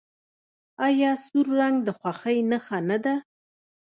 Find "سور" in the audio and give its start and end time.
1.23-1.47